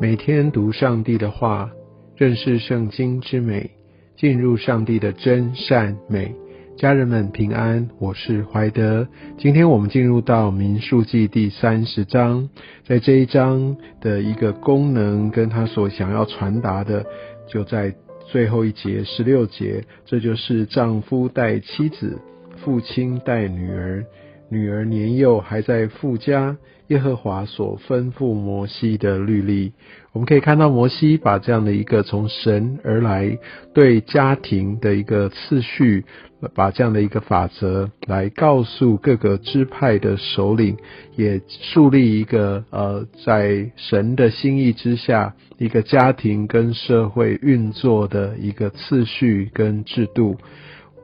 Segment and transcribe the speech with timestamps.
[0.00, 1.68] 每天读上帝的话，
[2.16, 3.68] 认识圣经之美，
[4.16, 6.32] 进入上帝的真善美。
[6.76, 9.08] 家人们平安，我是怀德。
[9.38, 12.48] 今天我们进入到民数记第三十章，
[12.86, 17.04] 在这一章的一个功能跟他所想要传达的，
[17.48, 17.92] 就在
[18.30, 22.16] 最后一节十六节，这就是丈夫带妻子，
[22.58, 24.04] 父亲带女儿。
[24.48, 26.56] 女儿年幼，还在父家。
[26.88, 29.72] 耶和华所吩咐摩西的律例，
[30.12, 33.38] 我们可以看到摩西把这样的一个从神而来
[33.74, 36.06] 对家庭的一个次序，
[36.54, 40.78] 把这样的一个法则来告诉各个支派的首领，
[41.14, 50.38] 也树立一个呃，在神的心意之下，一个家庭跟社会运作的一个次序跟制度。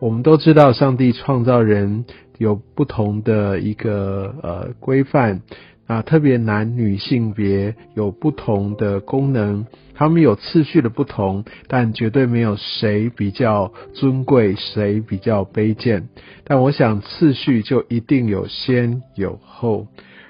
[0.00, 2.06] 我们都知道，上帝创造人。
[2.36, 5.42] 有不同的一个呃规范
[5.86, 16.08] 啊，特别男女性别有不同的功能，他们有次序的不同，但绝对没有谁比较尊贵，谁比较卑贱。
[16.44, 19.86] 但我想次序就一定有先有后，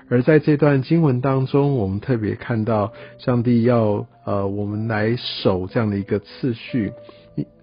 [0.09, 6.93] 而在这段经文当中，我们特别看到上帝要呃我们来守这样的一个次序。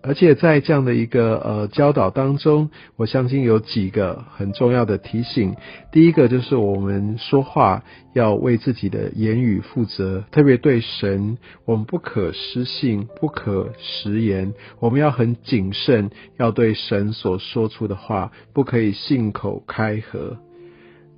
[0.04, 5.56] 而且在这样的一个呃教导当中，我相信有几个很重要的提醒。
[5.92, 20.38] 第一个就是我们说话要为自己的言语负责，特别对神，我们不可失信，不可食言，我们要很谨慎，要对神所说出的话，不可以信口开河。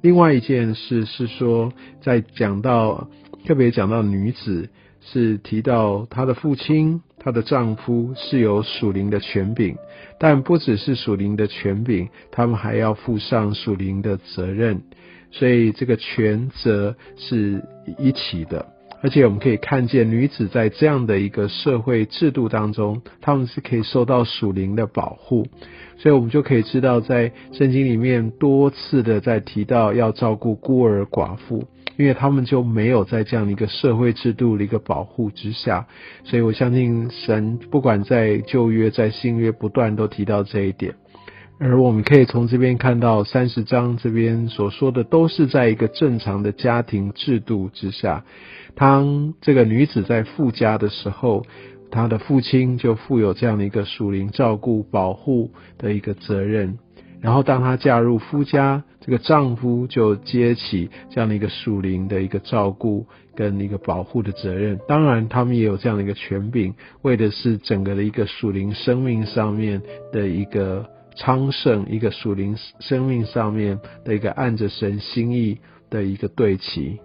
[0.01, 3.07] 另外一件事是说，在讲到
[3.45, 4.69] 特别讲到女子，
[5.05, 7.01] 是提到她的父亲。
[7.19, 9.77] 她的丈夫是有属灵的权柄，
[10.19, 14.81] 但不只是属灵的权柄，他们还要负上属灵的责任，
[15.31, 17.63] 所以这个权责是
[17.97, 18.65] 一起的。
[19.01, 25.47] 而且我们可以看见，女子在这样的一个社会制度当中，他们是可以受到属灵的保护，
[25.97, 31.65] 所以我们就可以知道，在圣经里面多次的在提到要照顾孤儿寡妇。
[31.97, 35.87] 因为他们就没有在这样的一个社会制度的一个保护之下，
[36.23, 40.95] 所以我相信神不管在旧约在新约不断都提到这一点，
[41.59, 48.23] 而我们可以从这边看到三十章这边所说的都是在一个正常的家庭制度之下，
[48.75, 51.45] 当这个女子在富家的时候，
[51.91, 56.79] 她的父亲就负有这样的一个属灵照顾保护的一个责任。
[57.23, 64.77] 然后，当她嫁入夫家，这个丈夫就接起这样的一个属灵的一个照顾跟一个保护的责任。
[64.89, 69.81] 当然，他们也有这样的一个权柄，为的是整个的一个属灵生命上面
[70.11, 70.85] 的一个
[71.15, 76.99] 昌盛，一个属灵生命上面的一个按着神心意的一个对齐。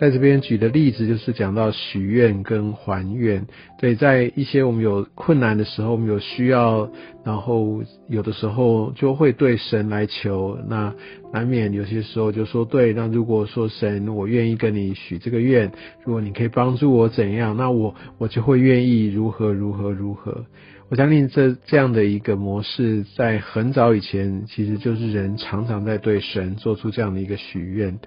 [0.00, 3.46] 在这边举的例子就是讲到许愿跟还愿，
[3.78, 6.90] 对，在一些我们有困难的时候，我们有需要，
[7.22, 10.94] 然后有的时候就会对神来求，那
[11.34, 15.70] 难免有些时候就说对，那如果说神，我愿意跟你许这个愿，
[16.02, 20.46] 如果你可以帮助我怎样，那我我就会愿意如何如何如何。
[20.88, 27.98] 我相信这这样的一个模式，在很早以前，其实就是人常常在对神做出这样的一个许愿。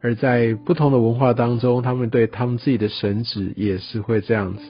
[0.00, 4.62] 而在不同的文化当中，他们对他们自己的神旨也是会这样子。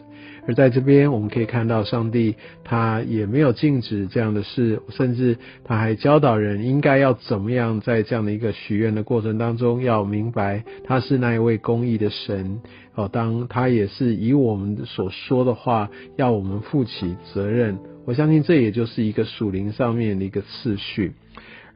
[0.48, 12.60] 而在这边，我们可以看到上帝他也没有禁止这样的事，甚至他还教导人应该要怎么样在这样的一个许愿的过程当中，要明白他是那一位公义的神
[12.94, 13.10] 哦。
[13.12, 21.12] 当他也是以我们所说的话要我们负起责任，我相信这也就是一个属灵上面的一个次序。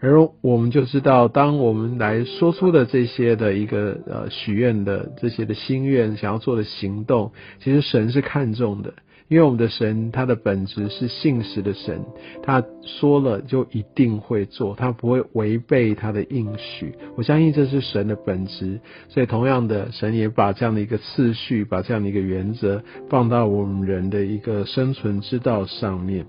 [0.00, 8.94] 而我们就知道，当我们来说出的这些的一个呃许愿的这些的心愿，想要做的行动，其实神是看重的，
[9.28, 12.02] 因为我们的神他的本质是信实的神，
[12.42, 16.94] 他说了就一定会做，他不会违背他的应许。
[17.18, 18.80] 我相信这是神的本质，
[19.10, 26.24] 所以同样的，神也把这样的一个次序，把这样的一个原则放到我们人的一个生存之道上面。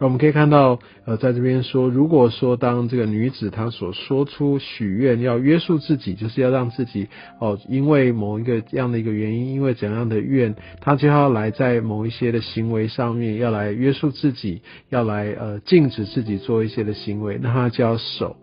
[0.00, 7.08] 那我们可以看到，呃，在这边说，如果说当这个女子她所说出许愿，要约束自己，就是要让自己
[7.40, 18.36] 哦，因为某一个这样的一个原因，因为怎样的愿，她就要来在某一些的行为上面要来约束自己，要来呃禁止自己做一些的行为，那她就要守。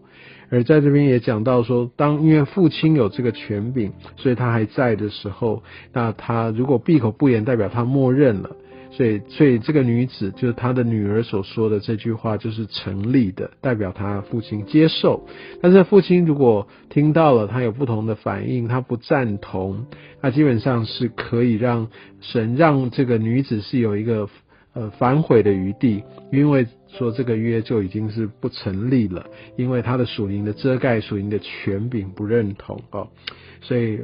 [0.51, 8.51] 而在这边也讲到说，当因为父亲有这个权柄，所以他还在的时候，那他如果闭口不言，代表他默认了。
[8.95, 15.27] 所以，所以这个女子就是她的女儿所说的这句话就是成立的，代表她父亲接受。
[15.62, 19.86] 但是父亲如果听到了，他有不同的反应，他不赞同，
[20.21, 21.89] 那基本上是可以让
[22.21, 24.30] 神让这个女子是有一个
[24.74, 26.01] 呃反悔的余地，
[26.31, 29.25] 因为说这个约就已经是不成立了，
[29.57, 33.09] 因为他的属灵的遮盖、属灵的权柄不认同哦，
[33.59, 34.00] 所以。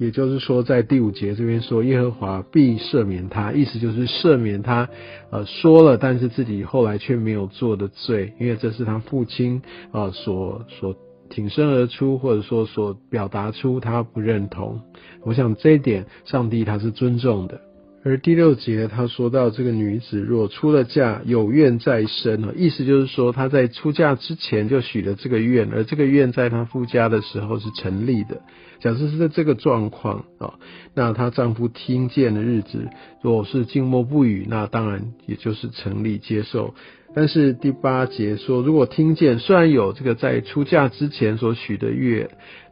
[0.00, 4.88] 也就是说，在第五节这边说，耶和华必赦免他，意思就是赦免他，
[5.30, 9.60] 呃，说了，但是自己后来却没有做的罪，因为这是他父亲
[9.92, 10.96] 啊所所
[11.28, 14.80] 挺身而出，或者说所表达出他不认同。
[15.22, 17.60] 我想这一点，上帝他是尊重的。
[18.02, 28.40] 而第六节他说到，这个女子若出了嫁，有愿在身啊，意思就是说她在出嫁之前就许了这个愿，而这个愿在她夫家的时候是成立的。
[28.80, 30.54] 假设是在这个状况啊，
[30.94, 32.88] 那她丈夫听见的日子，
[33.22, 36.74] 如果是静默不语，那当然也就是成立接受。
[37.14, 42.30] 但是第八节说，如果听见，虽然有这个在出嫁之前所许的愿，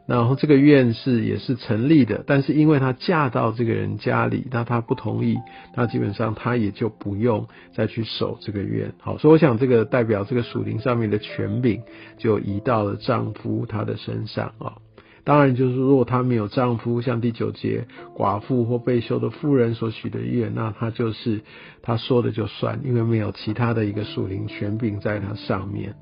[0.09, 5.37] 然后这个愿是也是成立的，但是因为她嫁到这个人家里，那她不同意，
[5.77, 8.91] 那基本上她也就不用再去守这个愿。
[8.99, 11.83] 好，所以我想这个代表这个属灵上面的权柄
[12.17, 14.77] 就移到了丈夫他的身上啊。
[15.23, 17.85] 当然，就是如果她没有丈夫，像第九节
[18.17, 21.41] 寡妇或被休的妇人所许的愿，那她就是
[21.83, 25.93] 她说的就算，因为没有其他的一个属灵权柄在她上面。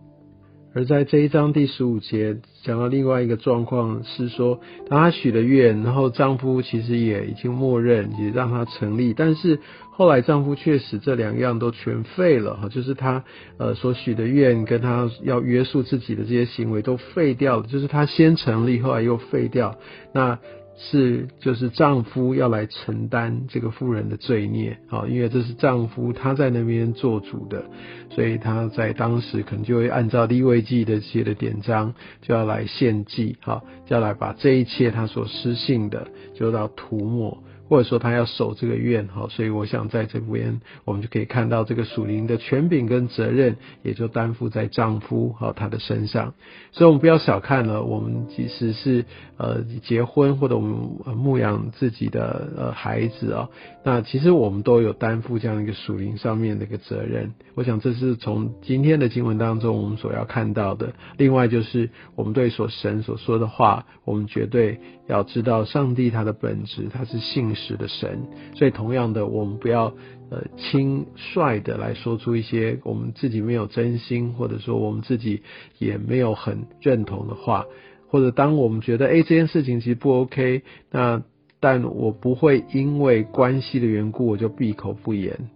[0.78, 9.60] 而在这一章第十五节讲到另外一个状况是说，当她许了愿，然后丈夫其实也已经默认，也让她成立，但是
[9.90, 13.24] 后来丈夫确实这两样都全废了哈，就是她
[13.58, 19.80] 呃所许的愿跟她要约束自己的这些行为都废掉了，就是她先成立，后来又废掉，
[20.14, 20.38] 那。
[20.80, 27.66] 是，就是丈夫要来承担这个妇人的罪孽，好，因为这是丈夫他在那边做主的，
[28.12, 37.44] 所以他在当时可能就会按照立位记的这些的典章，就要来献祭，哈，就要来把这一切他所失信的，就要涂抹。
[37.70, 46.36] 或者说他要守这个愿哈，所以我想在这边我们就可以看到这个属灵的权柄跟责任，也就担负在丈夫和他的身上。
[46.72, 49.06] 所以我们不要小看了，我们即使是
[49.38, 53.50] 呃结婚或者我们牧养自己的呃孩子啊，
[53.84, 57.34] 那其实我们都有担负这样一个属灵上面的一个责任。
[57.56, 60.94] 我想这是从今天的经文当中我们所要看到的。
[61.18, 67.57] 另外就是我们对所神所说的话，我们绝对要知道上帝他的本质，他是信。
[67.58, 68.20] 实的神，
[68.56, 69.94] 所以同样的，我们不要
[70.30, 75.42] 呃轻率的来说出一些我们自己没有真心，或者说我们自己
[75.80, 77.66] 也没有很认同的话，
[78.08, 80.62] 或者当我们觉得哎这件事情其实不 OK，
[80.92, 81.24] 那
[81.60, 85.50] 但我不会因为关系的缘故我就闭口不言。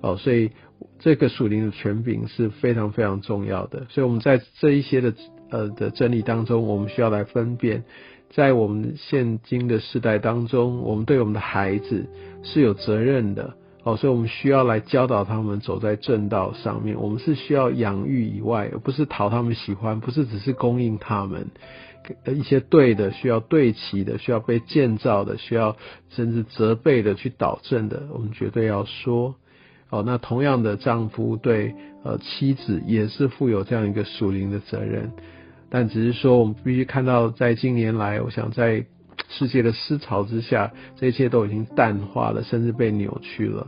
[0.00, 0.52] 哦，所以
[1.00, 5.12] 这个属灵的权柄是非常非常重要的，所以我们在这一些的
[5.50, 7.82] 呃的真理当中，我们需要来分辨。
[8.30, 12.06] 在我们现今的时代当中，我们对我们的孩子
[12.42, 17.00] 是有责任的，哦，所以我们需要来教导他们走在正道上面。
[17.00, 21.48] 我们是需要养育以外，而不是讨他们喜欢，不是只是供应他们
[22.26, 25.76] 一些对的、需要对齐的、需要被建造的、需要
[26.10, 29.34] 甚至责备的去导正的，我们绝对要说。
[29.90, 31.74] 哦，那同样的，丈夫对
[32.04, 35.12] 呃妻子也是负有这样一个属灵的责任。
[35.70, 38.86] 但只是说，我们必须看到，在近年来，我想在
[39.28, 43.66] 世界的思潮之下，这一切都已经淡化了，甚至被扭曲了。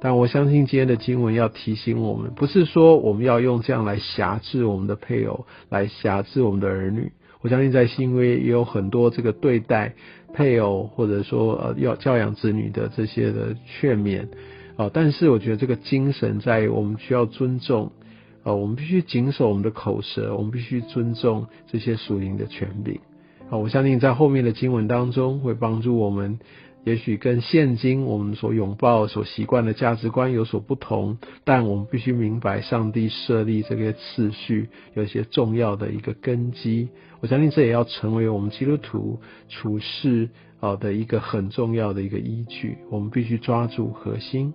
[0.00, 7.12] 但我相信今天的经文要提醒我们，不是说我们要用这样来辖制我们的配偶，来辖制我们的儿女。
[7.42, 9.94] 我相信在新约也有很多这个对待
[10.32, 14.28] 配偶，或者说呃要教养子女的这些的劝勉
[14.76, 14.90] 啊。
[14.92, 17.92] 但是我觉得这个精神在于我们需要尊重。
[18.44, 23.00] 啊，我们必须谨守我们的口舌，我们必须尊重这些属灵的权柄。
[23.50, 26.38] 啊，我相信在后面的经文当中会帮助我们，
[26.84, 36.88] 也许跟现今我们所拥抱、所习惯的价值观有所不同，但我们必须明白上帝设立这个次序有一些重要的一个根基。
[37.20, 40.28] 我相信这也要成为我们基督徒处事
[40.60, 42.76] 啊的一个很重要的一个依据。
[42.90, 44.52] 我们必须抓住核心。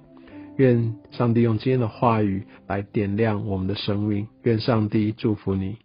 [0.59, 4.27] 愿上帝用今天的话语来点亮我们的生命。
[4.43, 5.77] 愿上帝祝福你。